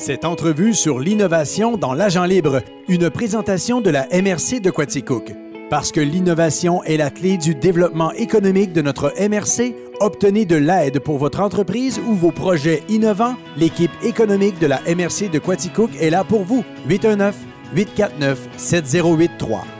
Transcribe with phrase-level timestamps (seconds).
[0.00, 5.34] Cette entrevue sur l'innovation dans l'agent libre, une présentation de la MRC de Quaticook.
[5.68, 11.00] Parce que l'innovation est la clé du développement économique de notre MRC, obtenez de l'aide
[11.00, 13.36] pour votre entreprise ou vos projets innovants.
[13.58, 16.64] L'équipe économique de la MRC de Quaticook est là pour vous.
[16.88, 17.36] 819
[17.74, 19.79] 849 7083.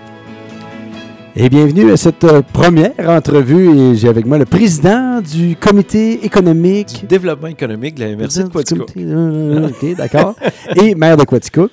[1.43, 3.75] Et bienvenue à cette euh, première entrevue.
[3.75, 7.01] Et j'ai avec moi le président du comité économique.
[7.01, 8.91] Du développement économique de la MRC de Quaticook.
[8.99, 10.37] Euh, OK, d'accord.
[10.77, 11.71] et maire de Quaticook.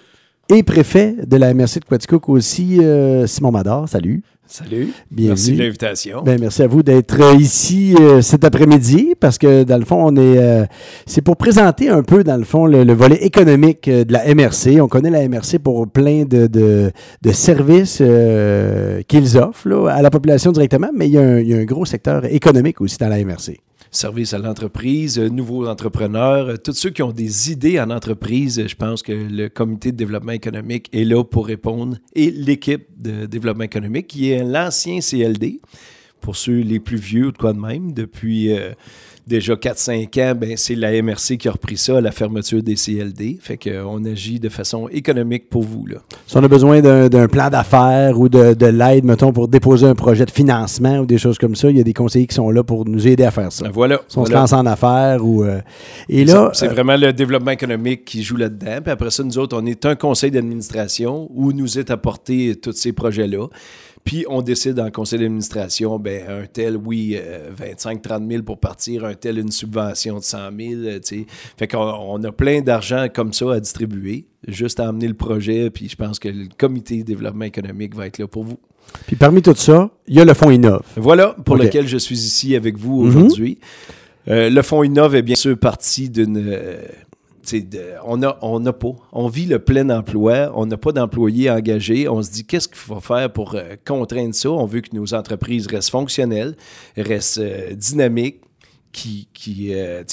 [0.49, 3.89] Et préfet de la MRC de Quaticook aussi, euh, Simon Mador.
[3.89, 4.23] Salut.
[4.49, 4.93] Salut.
[5.11, 5.27] Bienvenue.
[5.27, 6.23] Merci de l'invitation.
[6.23, 10.01] Ben, merci à vous d'être euh, ici euh, cet après-midi parce que dans le fond,
[10.07, 10.65] on est euh,
[11.05, 14.79] c'est pour présenter un peu dans le fond le, le volet économique de la MRC.
[14.81, 20.01] On connaît la MRC pour plein de, de, de services euh, qu'ils offrent là, à
[20.01, 22.79] la population directement, mais il y, a un, il y a un gros secteur économique
[22.79, 23.57] aussi dans la MRC.
[23.91, 28.67] Service à l'entreprise, euh, nouveaux entrepreneurs, euh, tous ceux qui ont des idées en entreprise,
[28.67, 33.25] je pense que le comité de développement économique est là pour répondre et l'équipe de
[33.25, 35.61] développement économique qui est l'ancien CLD
[36.21, 38.73] pour ceux les plus vieux ou de quoi de même depuis euh,
[39.27, 43.37] déjà 4-5 ans, ben, c'est la MRC qui a repris ça, la fermeture des CLD.
[43.41, 45.85] Fait qu'on agit de façon économique pour vous.
[45.85, 45.97] Là.
[46.25, 49.95] Si on a besoin d'un plan d'affaires ou de, de l'aide, mettons, pour déposer un
[49.95, 52.49] projet de financement ou des choses comme ça, il y a des conseillers qui sont
[52.49, 53.69] là pour nous aider à faire ça.
[53.73, 53.99] Voilà.
[54.07, 55.43] Si on se lance en affaires ou.
[55.43, 55.59] euh,
[56.09, 56.49] et C'est- là.
[56.53, 58.77] c'est euh, vraiment le développement économique qui joue là-dedans.
[58.83, 62.71] Puis après ça, nous autres, on est un conseil d'administration où nous est apporté tous
[62.73, 63.47] ces projets-là.
[64.07, 67.17] Puis on décide en conseil d'administration, ben un tel, oui,
[67.61, 70.49] 25-30 000 pour partir, un tel, une subvention de 100 000.
[70.81, 71.25] euh, tu sais.
[71.57, 75.69] Fait qu'on on a plein d'argent comme ça à distribuer, juste à amener le projet.
[75.69, 78.57] Puis je pense que le comité de développement économique va être là pour vous.
[79.05, 80.81] Puis parmi tout ça, il y a le fonds Innov.
[80.95, 83.07] Voilà pour lequel je suis ici avec vous Mhm.
[83.17, 83.59] aujourd'hui.
[84.29, 86.37] Euh, le Fonds Innov est bien sûr parti d'une.
[86.37, 86.81] euh,
[88.03, 88.95] on n'a pas.
[89.11, 90.51] On vit le plein emploi.
[90.55, 92.07] On n'a pas d'employés engagés.
[92.07, 94.49] On se dit qu'est-ce qu'il faut faire pour euh, contraindre ça?
[94.51, 96.55] On veut que nos entreprises restent fonctionnelles,
[96.95, 98.41] restent euh, dynamiques.
[98.93, 100.03] Qui, qui euh,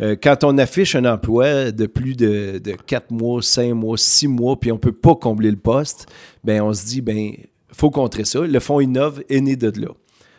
[0.00, 4.58] quand on affiche un emploi de plus de, de 4 mois, 5 mois, 6 mois,
[4.58, 6.06] puis on ne peut pas combler le poste,
[6.42, 7.32] ben on se dit, ben
[7.70, 8.40] faut contrer ça.
[8.40, 9.88] Le Fonds Innov est né de là.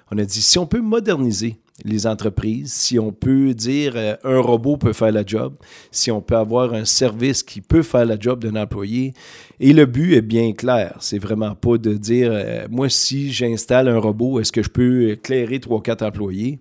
[0.09, 4.39] On a dit, si on peut moderniser les entreprises, si on peut dire euh, un
[4.39, 5.53] robot peut faire la job,
[5.91, 9.13] si on peut avoir un service qui peut faire la job d'un employé,
[9.59, 10.95] et le but est bien clair.
[10.99, 15.11] C'est vraiment pas de dire, euh, moi, si j'installe un robot, est-ce que je peux
[15.11, 16.59] éclairer trois, quatre employés?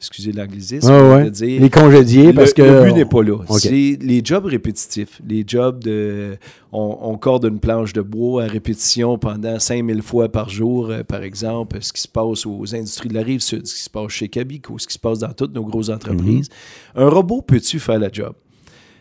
[0.00, 0.88] Excusez l'anglicisme.
[0.92, 1.24] Ah ouais.
[1.24, 2.62] de dire, Les congédiés, le, parce que.
[2.62, 3.38] le but n'est pas là.
[3.58, 5.20] C'est les jobs répétitifs.
[5.26, 6.36] Les jobs de.
[6.70, 11.02] On, on corde une planche de bois à répétition pendant 5000 fois par jour, euh,
[11.02, 11.78] par exemple.
[11.80, 14.28] Ce qui se passe aux industries de la rive sud, ce qui se passe chez
[14.28, 16.48] Cabico, ce qui se passe dans toutes nos grosses entreprises.
[16.94, 17.02] Mhm.
[17.02, 18.34] Un robot peut-tu faire la job?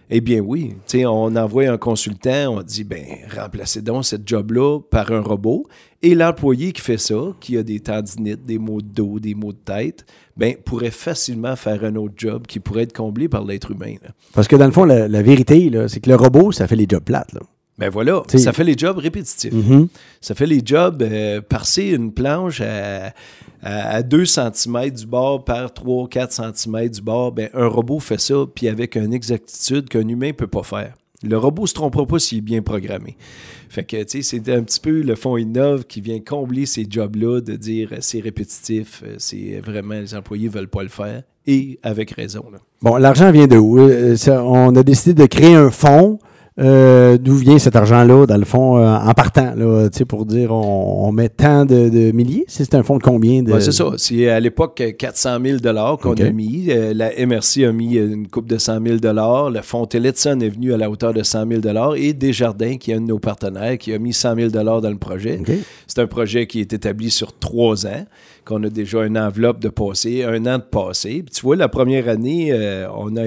[0.09, 0.73] Eh bien oui,
[1.05, 3.03] on envoie un consultant, on dit, ben
[3.35, 5.65] remplacez donc cette job-là par un robot.
[6.01, 9.51] Et l'employé qui fait ça, qui a des tendinites, des maux de dos, des maux
[9.51, 10.05] de tête,
[10.37, 13.95] ben pourrait facilement faire un autre job qui pourrait être comblé par l'être humain.
[14.33, 17.03] Parce que dans le fond, la, vérité, c'est que le robot, ça fait les jobs
[17.03, 17.33] plates.
[17.77, 19.53] Ben voilà, T'sais- ça fait les jobs répétitifs.
[19.53, 19.87] Mhm.
[20.19, 23.13] Ça fait les jobs, euh, parser une planche à,
[23.61, 28.19] à, à 2 cm du bord par 3-4 cm du bord, ben, un robot fait
[28.19, 30.93] ça, puis avec une exactitude qu'un humain ne peut pas faire.
[31.23, 33.17] Le robot ne se trompera pas s'il est bien programmé.
[33.69, 36.85] Fait que, tu sais, c'est un petit peu le fonds Innov qui vient combler ces
[36.89, 40.89] jobs-là, de dire euh, c'est répétitif, euh, c'est vraiment, les employés ne veulent pas le
[40.89, 42.45] faire, et avec raison.
[42.51, 42.59] là.
[42.81, 43.79] Bon, l'argent vient de où?
[43.79, 46.19] Euh, ça- on a décidé de créer un fonds.
[46.59, 50.25] Euh, D'où vient cet argent-là, dans le fond, euh, en partant, là, tu sais, pour
[50.25, 52.45] dire on, on met tant de, de milliers?
[52.47, 53.43] C'est un fonds de combien?
[53.43, 53.51] De...
[53.51, 53.91] Ouais, c'est ça.
[53.97, 56.67] C'est à l'époque euh, 400 000 qu'on a mis.
[56.69, 60.49] Euh, la MRC a mis euh, une coupe de 100 000 Le fonds Télétson est
[60.49, 63.77] venu à la hauteur de 100 000 Et Desjardins, qui est un de nos partenaires,
[63.77, 65.39] qui a mis 100 000 dans le projet.
[65.85, 68.05] C'est un projet qui est établi sur trois ans,
[68.45, 71.23] qu'on a déjà une enveloppe de passé, un an de passé.
[71.23, 73.23] Puis tu vois, la première année, euh, on, a,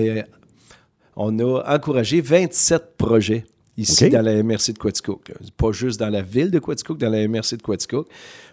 [1.23, 3.45] on a encouragé 27 projets
[3.77, 5.29] ici dans la MRC de Quaticook.
[5.29, 5.35] là.
[5.57, 8.09] Pas juste dans la ville de Quaticook, dans la MRC de Quaticook.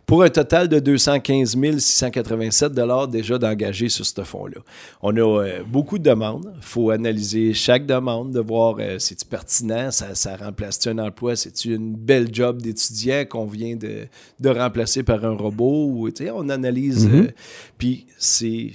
[0.05, 2.73] Pour un total de 215 687
[3.09, 4.59] déjà d'engagés sur ce fonds-là.
[5.01, 6.53] On a euh, beaucoup de demandes.
[6.57, 10.99] Il faut analyser chaque demande, de voir euh, si c'est pertinent, ça, ça remplace-tu un
[10.99, 14.07] emploi, c'est-tu une belle job d'étudiant qu'on vient de,
[14.39, 15.87] de remplacer par un robot.
[15.87, 17.07] Ou, on analyse.
[17.07, 17.15] Mhm.
[17.15, 17.27] euh,
[17.77, 18.71] Puis c'est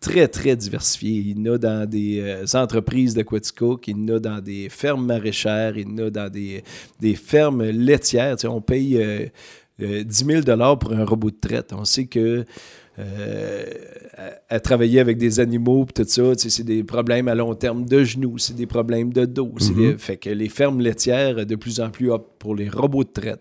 [0.00, 1.10] très, très diversifié.
[1.10, 4.40] Il y en a dans des euh, entreprises de Quaticook, il y en a dans
[4.40, 6.64] des fermes maraîchères, il y en a dans des,
[6.98, 8.36] des fermes laitières.
[8.36, 9.26] Tu sais, on paye euh,
[9.82, 11.72] euh, 10 000 pour un robot de traite.
[11.72, 12.44] On sait que
[14.50, 16.32] à, travailler avec des animaux, tout ça.
[16.36, 19.54] C'est des problèmes à long terme de genoux, c'est des problèmes de dos.
[19.56, 19.96] Mm-hmm.
[19.96, 23.40] fait que les fermes laitières, de plus en plus, pour les robots de traite.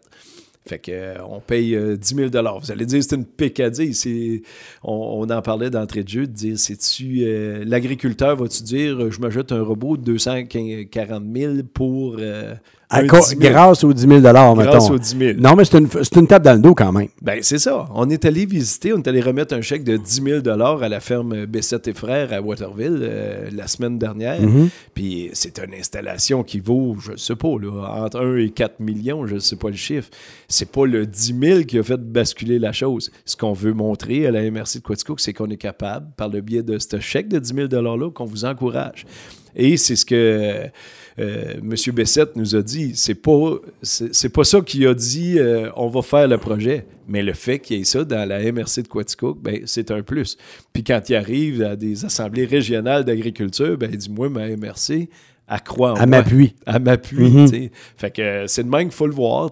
[0.70, 4.44] Fait qu'on euh, paye 10 euh, 000 Vous allez dire c'est une pécadille.
[4.84, 7.24] On, on, en parlait d'entrée de jeu, de dire c'est-tu.
[7.24, 12.18] Euh, l'agriculteur va-tu dire je m'ajoute un robot de 240 000 pour
[12.90, 14.56] grâce aux 10 000 mettons.
[14.56, 17.10] Grâce aux 10 000 Non, mais c'est une, une, tape dans le dos quand même.
[17.22, 17.88] Ben, c'est ça.
[17.94, 21.00] On est allé visiter, on est allé remettre un chèque de 10 000 à la
[21.00, 24.42] ferme B7 et Frères à Waterville euh, la semaine dernière.
[24.42, 24.70] Mm-hmm.
[24.94, 28.80] Puis c'est une installation qui vaut, je ne sais pas, là, entre 1 et 4
[28.80, 30.10] millions, je ne sais pas le chiffre.
[30.48, 33.12] C'est pas le 10 000 qui a fait basculer la chose.
[33.26, 36.42] Ce qu'on veut montrer à la MRC de Quaticook, c'est qu'on est capable, par le
[36.42, 39.06] biais de ce chèque de 10 000 $-là, qu'on vous encourage.
[39.56, 40.70] Et c'est ce que
[41.20, 41.76] euh, M.
[41.94, 42.94] Bessette nous a dit.
[42.96, 43.56] C'est pas,
[44.34, 46.86] pas ça qu'il a dit euh, on va faire le projet.
[47.08, 50.04] Mais le fait qu'il y ait ça dans la MRC de Quaticook, ben, c'est un
[50.04, 50.38] plus.
[50.72, 55.10] Puis quand il arrive à des assemblées régionales d'agriculture, ben, il dit Moi, ma MRC,
[55.50, 56.56] à croire à m'appuie.
[56.66, 57.30] À m'appuie.
[57.30, 57.70] Mhm.
[57.98, 59.50] Fait que c'est de même qu'il faut le voir.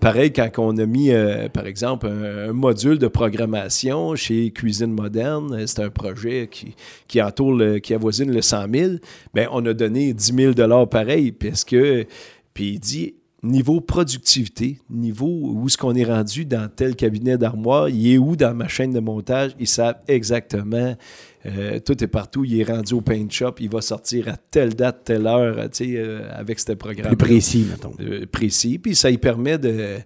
[0.00, 5.66] Pareil, quand on a mis, euh, par exemple, un, module de programmation chez Cuisine Moderne,
[5.66, 6.74] c'est un projet qui,
[7.08, 8.92] qui entoure, le, qui avoisine le 100 000,
[9.34, 12.04] bien, on a donné 10 000 pareil, parce que,
[12.52, 17.88] puis il dit, niveau productivité, niveau où est-ce qu'on est rendu dans tel cabinet d'armoire,
[17.88, 20.94] il est où dans ma chaîne de montage, ils savent exactement
[21.44, 22.44] euh, tout est partout.
[22.44, 23.54] Il est rendu au paint shop.
[23.60, 27.08] Il va sortir à telle date, telle heure, tu sais, euh, avec ce programme.
[27.08, 27.94] Plus précis, mettons.
[28.00, 28.78] Euh, précis.
[28.78, 29.98] Puis ça lui permet de,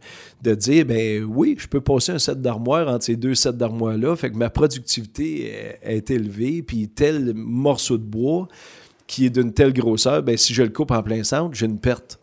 [0.43, 4.17] de, dire, ben oui, je peux passer un set d'armoire entre ces deux sets d'armoires-là.
[4.17, 5.53] Fait que ma productivité
[5.83, 6.63] est, élevée.
[6.63, 8.49] Puis tel morceau de bois
[9.07, 11.79] qui est d'une telle grosseur, ben si je le coupe en plein centre, j'ai une
[11.79, 12.19] perte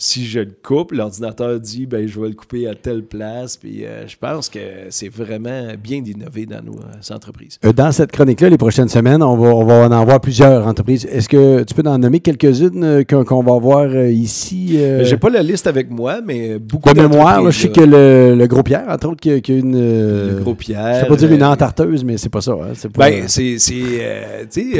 [0.00, 3.58] si je le coupe, l'ordinateur dit ben je vais le couper à telle place.
[3.58, 4.58] Puis euh, je pense que
[4.88, 7.58] c'est vraiment bien d'innover dans nos euh, entreprises.
[7.66, 11.04] Euh, dans cette chronique-là, les prochaines semaines, on va, on va en avoir plusieurs entreprises.
[11.04, 14.78] Est-ce que tu peux en nommer quelques-unes qu'on va voir ici?
[14.78, 18.46] Ben, j'ai pas la liste avec moi, mais beaucoup de mémoire, je sais que le,
[18.46, 19.78] Gros Pierre, entre autres, qui a, une.
[19.78, 21.00] le Gros Pierre.
[21.00, 22.52] Je ne pas dire une entarteuse, mais c'est pas ça.
[22.52, 23.58] Hein, c'est ben, c'est.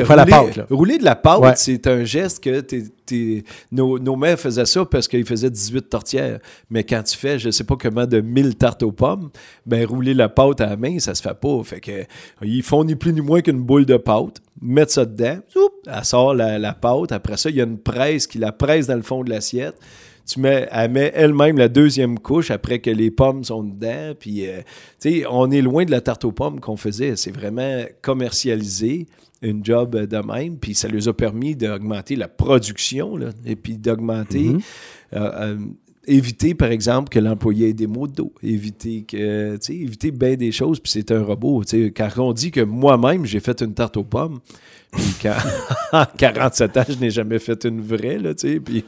[0.03, 0.61] rouler, la pâte.
[0.71, 2.85] Rouler de la pâte, c'est un geste que tu
[3.73, 6.41] nos, nos, mères faisaient ça parce qu'ils faisaient 18 tortières.
[6.71, 9.31] Mais quand tu fais, je sais pas comment, de 1000 tartes aux pommes,
[9.67, 11.63] ben rouler la pâte à la main, ça se fait pas.
[11.65, 12.05] Fait que,
[12.43, 15.39] ils font ni plus ni moins qu'une boule de pâte, mettre ça dedans,
[15.87, 17.13] elle sort la, pâte.
[17.13, 19.77] Après ça, il y a une presse qui la presse dans le fond de l'assiette
[20.27, 24.15] tu mets, elle met elle-même la deuxième couche après que les pommes sont dedans.
[24.19, 24.61] Puis, euh,
[25.01, 27.17] tu sais, on est loin de la tarte aux pommes qu'on faisait.
[27.17, 29.07] C'est vraiment commercialisé
[29.43, 34.51] une job de même, puis ça leur a permis d'augmenter la production, et puis d'augmenter,
[34.51, 34.61] mhm.
[35.15, 35.59] euh, euh,
[36.11, 40.11] éviter par exemple que l'employé ait des maux de dos, éviter que, tu sais, éviter
[40.11, 43.41] bien des choses, puis c'est un robot, tu sais, quand on dit que moi-même j'ai
[43.41, 44.41] fait une tarte aux pommes,
[44.93, 45.29] puis
[45.93, 48.61] en 47 ans, je n'ai jamais fait une vraie, là, tu sais.
[48.61, 48.85] Puis,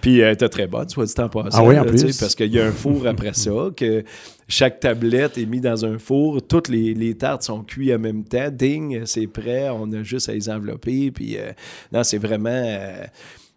[0.00, 1.58] puis elle était très bonne, soit dit en passant.
[1.58, 2.16] Ah oui, en plus.
[2.18, 4.04] Parce qu'il y a un four après ça, que
[4.46, 6.40] chaque tablette est mise dans un four.
[6.46, 8.50] Toutes les, tartes sont cuites en même temps.
[8.50, 9.68] Ding, c'est prêt.
[9.68, 11.10] On a juste à les envelopper.
[11.10, 11.52] Puis, euh,
[11.92, 12.48] non, c'est vraiment...
[12.50, 13.04] Euh,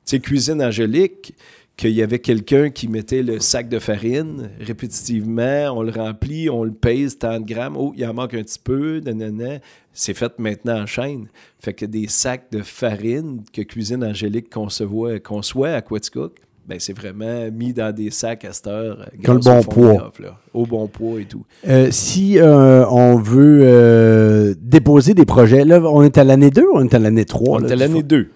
[0.03, 1.33] tu sais, cuisine angélique
[1.81, 6.63] qu'il y avait quelqu'un qui mettait le sac de farine répétitivement, on le remplit, on
[6.63, 9.57] le pèse tant de grammes, oh, il en manque un petit peu, nanana.
[9.91, 11.27] C'est fait maintenant en chaîne.
[11.59, 16.95] Fait que des sacs de farine que Cuisine Angélique conçoit, conçoit à Quaticook, ben c'est
[16.95, 19.09] vraiment mis dans des sacs à cette heure.
[19.19, 20.11] le bon poids.
[20.53, 21.43] au bon poids et tout.
[21.67, 26.61] Euh, si euh, on veut euh, déposer des projets, là, on est à l'année 2
[26.61, 27.59] ou on est à l'année 3?
[27.59, 28.29] On est à l'année 2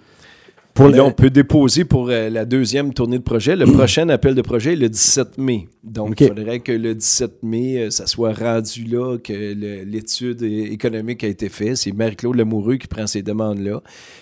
[0.79, 3.55] on peut déposer pour euh, la deuxième tournée de projet.
[3.55, 5.67] Le prochain appel de projet est le 17 mai.
[5.83, 9.33] Donc, il faudrait que le 17 mai, euh, ça soit rendu là, que
[9.83, 11.77] l'étude économique a été faite.
[11.77, 13.81] C'est Marie-Claude Lamoureux qui prend ces demandes-là.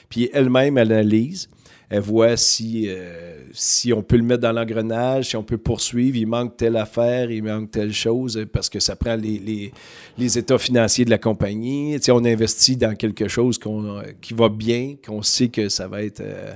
[0.09, 1.49] Puis elle-même analyse
[1.93, 6.17] elle voit si, euh, si on peut le mettre dans l'engrenage, si on peut poursuivre,
[6.17, 9.71] il manque telle affaire, il manque telle chose, parce que ça prend les,
[10.17, 11.99] les, états financiers de la compagnie.
[11.99, 13.59] Tu on investit dans quelque chose
[14.21, 16.21] qui va bien, qu'on sait que ça va être...
[16.21, 16.55] Euh,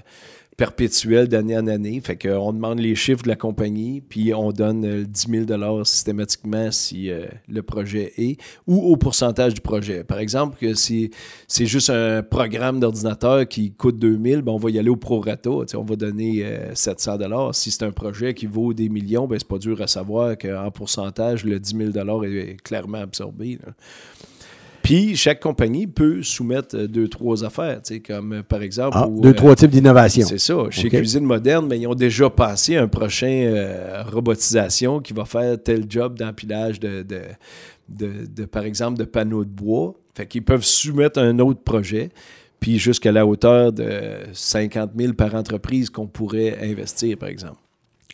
[0.57, 2.01] perpétuel d'année en année.
[2.03, 6.71] Fait qu'on demande les chiffres de la compagnie, puis on donne 10 euh, 000 systématiquement
[6.71, 10.03] si euh, le projet est, ou au pourcentage du projet.
[10.03, 11.11] Par exemple, si
[11.47, 14.95] c'est juste un programme d'ordinateur qui coûte 2 000, ben on va y aller au
[14.95, 15.49] prorata.
[15.49, 19.47] On va donner 700 euh, Si c'est un projet qui vaut des millions, ben c'est
[19.47, 23.59] pas dur à savoir qu'en pourcentage, le 10 000 est clairement absorbé.
[24.87, 28.97] Puis, chaque compagnie peut soumettre euh, deux, trois affaires, comme euh, par exemple...
[28.97, 30.25] Ah, deux, trois euh, types d'innovation.
[30.25, 30.55] C'est ça.
[30.69, 33.53] Chez Cuisine Moderne, mais ils ont déjà passé un prochain
[34.09, 37.05] robotisation qui va faire tel job d'empilage de,
[37.89, 39.93] de, par exemple, de panneaux de bois.
[40.15, 42.07] Fait qu'ils peuvent soumettre un autre projet,
[42.61, 43.91] puis jusqu'à la hauteur de
[44.31, 47.57] 50 000 par entreprise qu'on pourrait investir, par exemple.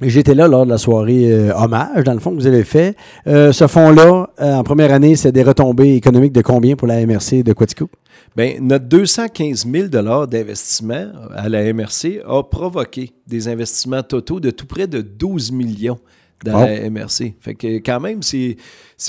[0.02, 2.96] J'étais là lors de la soirée euh, hommage, dans le fond, que vous avez fait.
[3.28, 7.06] Euh, ce fonds-là, euh, en première année, c'est des retombées économiques de combien pour la
[7.06, 7.90] MRC de Quatico?
[8.36, 9.88] Bien, notre 215 000
[10.26, 16.00] d'investissement à la MRC a provoqué des investissements totaux de tout près de 12 millions
[16.44, 17.36] dans la MRC.
[17.40, 18.58] Fait que quand même, c'est,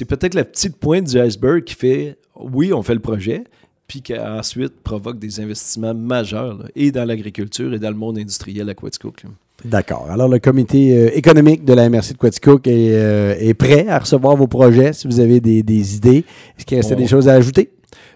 [0.07, 3.45] peut-être la petite pointe du iceberg qui fait, oui, on fait le projet,
[3.87, 8.69] puis qui ensuite provoque des investissements majeurs, et dans l'agriculture et dans le monde industriel
[8.69, 9.25] à Quaticook.
[9.65, 10.09] D'accord.
[10.11, 14.37] Alors, le comité euh, économique de la MRC de Quaticook euh, est, prêt à recevoir
[14.37, 16.25] vos projets si vous avez des, idées.
[16.59, 17.71] Est-ce qu'il reste des choses à ajouter?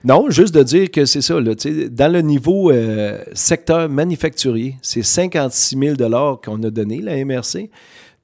[0.04, 1.40] Non, juste de dire que c'est ça.
[1.40, 1.52] Là,
[1.90, 7.70] dans le niveau euh, secteur manufacturier, c'est 56 000 qu'on a donné, la MRC.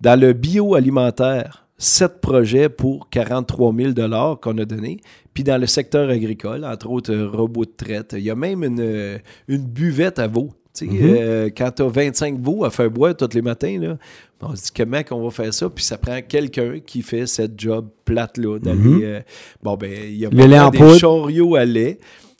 [0.00, 3.92] Dans le bioalimentaire, 7 projets pour 43 000
[4.40, 5.00] qu'on a donné.
[5.32, 9.20] Puis dans le secteur agricole, entre autres robots de traite, il y a même une,
[9.48, 10.50] une buvette à veau
[10.80, 10.98] Mm-hmm.
[11.02, 13.96] Euh, quand tu as 25 veaux à faire boire tous les matins, là,
[14.40, 15.70] on se dit comment on va faire ça?
[15.70, 18.58] Puis ça prend quelqu'un qui fait cette job plate-là.
[18.58, 19.00] Mm-hmm.
[19.02, 19.20] Euh,
[19.62, 21.98] bon, ben, il y a des chariots à lait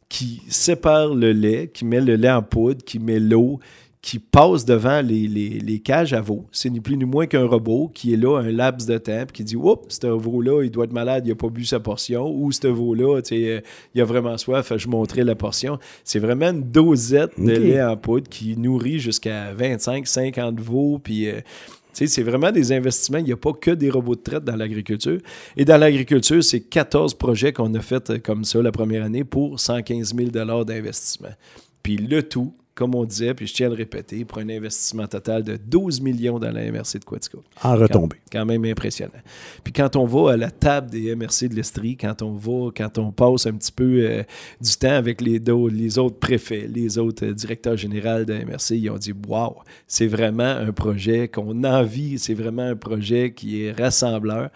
[0.09, 3.59] qui séparent le lait, qui met le lait en poudre, qui met l'eau,
[4.05, 6.45] qui passe devant les, cages à veaux.
[6.53, 9.45] C'est ni plus ni moins qu'un robot qui est là un laps de temps qui
[9.45, 12.31] dit Oups, ce veau-là, il doit être malade, il n'a pas bu sa portion.
[12.31, 13.61] Ou ce veau-là, euh,
[13.95, 15.79] il a vraiment soif, je montrer la portion.
[16.05, 20.99] C'est vraiment une dosette de lait en poudre qui nourrit jusqu'à 25, 50 veaux.
[21.03, 21.31] Puis.
[21.31, 21.41] Euh,
[21.95, 23.19] c'est vraiment des investissements.
[23.19, 25.21] Il n'y a pas que des robots de traite dans l'agriculture.
[25.57, 29.25] Et dans l'agriculture, c'est 14 projets qu'on a fait euh, comme ça la première année
[29.25, 30.31] pour 115 000
[30.65, 31.33] d'investissement.
[31.85, 35.07] Puis le tout comme on disait, puis je tiens à le répéter, pour un investissement
[35.07, 37.43] total de 12 millions dans la MRC de Quatico.
[37.63, 38.17] En retombée.
[38.33, 39.13] Quand, même impressionnant.
[39.63, 42.99] Puis quand on va à la table des MRC de l'Estrie, quand on va, quand
[42.99, 44.23] on passe un petit peu euh,
[44.61, 48.73] du temps avec les, les autres préfets, les autres euh, directeurs généraux de la MRC,
[48.73, 49.55] ils ont dit Waouh,
[49.87, 54.51] c'est vraiment un projet qu'on envie, c'est vraiment un projet qui est rassembleur.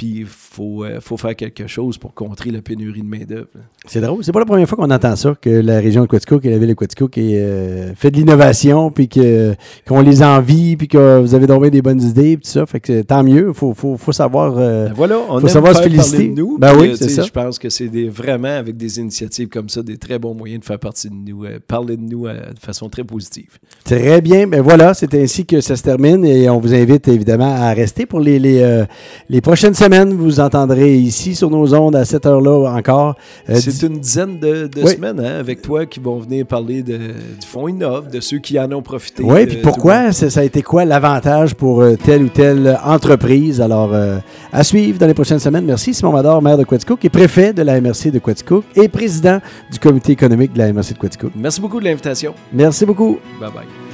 [0.00, 3.48] Puis il faut, euh, faut faire quelque chose pour contrer la pénurie de main-d'œuvre.
[3.84, 4.24] C'est drôle.
[4.24, 6.56] C'est pas la première fois qu'on entend ça, que la région de Quaticook et la
[6.56, 11.46] ville de Quaticook euh, fait de l'innovation, puis qu'on les envie, puis que vous avez
[11.46, 12.64] donné des bonnes idées, tout ça.
[12.64, 13.48] Fait que tant mieux.
[13.48, 16.28] Il faut, faut, faut, savoir, euh, ben voilà, on faut savoir se féliciter.
[16.28, 17.20] De nous, ben oui, c'est ça.
[17.20, 20.64] Je pense que c'est vraiment avec des initiatives comme ça, des très bons moyens de
[20.64, 23.58] faire partie de nous, parler de nous de façon très positive.
[23.84, 24.46] Très bien.
[24.46, 28.06] Ben voilà, c'est ainsi que ça se termine et on vous invite évidemment à rester
[28.06, 28.86] pour les, les,
[29.28, 33.16] les prochaines semaines vous entendrez ici sur nos ondes à cette heure-là encore.
[33.48, 37.46] Euh, c'est une dizaine de, semaines hein, avec toi qui vont venir parler de, du
[37.46, 39.22] Fonds Innov, de ceux qui en ont profité.
[39.22, 40.12] Oui, puis pourquoi?
[40.12, 43.60] Ça, a été quoi l'avantage pour euh, telle ou telle entreprise?
[43.60, 44.18] Alors, euh,
[44.52, 45.64] à suivre dans les prochaines semaines.
[45.64, 49.40] Merci Simon Mador, maire de Quaticook et préfet de la MRC de Quaticook et président
[49.70, 51.32] du comité économique de la MRC de Quaticook.
[51.36, 52.34] Merci beaucoup de l'invitation.
[52.52, 53.18] Merci beaucoup.
[53.40, 53.89] Bye bye.